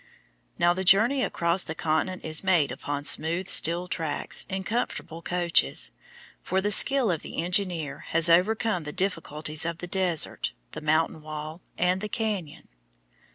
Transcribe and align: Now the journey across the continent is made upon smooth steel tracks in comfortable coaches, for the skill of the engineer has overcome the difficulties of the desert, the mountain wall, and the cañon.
Now 0.57 0.73
the 0.73 0.83
journey 0.83 1.21
across 1.21 1.61
the 1.61 1.75
continent 1.75 2.25
is 2.25 2.43
made 2.43 2.71
upon 2.71 3.05
smooth 3.05 3.47
steel 3.49 3.87
tracks 3.87 4.47
in 4.49 4.63
comfortable 4.63 5.21
coaches, 5.21 5.91
for 6.41 6.59
the 6.59 6.71
skill 6.71 7.11
of 7.11 7.21
the 7.21 7.43
engineer 7.43 7.99
has 8.07 8.27
overcome 8.27 8.83
the 8.83 8.93
difficulties 8.93 9.63
of 9.63 9.77
the 9.77 9.85
desert, 9.85 10.53
the 10.71 10.81
mountain 10.81 11.21
wall, 11.21 11.61
and 11.77 12.01
the 12.01 12.09
cañon. 12.09 12.65